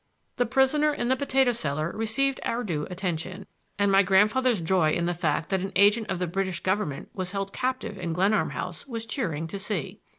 The 0.37 0.47
prisoner 0.47 0.91
in 0.91 1.09
the 1.09 1.15
potato 1.15 1.51
cellar 1.51 1.91
received 1.91 2.39
our 2.43 2.63
due 2.63 2.87
attention; 2.89 3.45
and 3.77 3.91
my 3.91 4.01
grandfather's 4.01 4.59
joy 4.59 4.93
in 4.93 5.05
the 5.05 5.13
fact 5.13 5.49
that 5.49 5.59
an 5.59 5.71
agent 5.75 6.09
of 6.09 6.17
the 6.17 6.25
British 6.25 6.61
government 6.61 7.09
was 7.13 7.33
held 7.33 7.53
captive 7.53 7.99
in 7.99 8.11
Glenarm 8.11 8.49
House 8.49 8.87
was 8.87 9.05
cheering 9.05 9.45
to 9.45 9.59
see. 9.59 9.99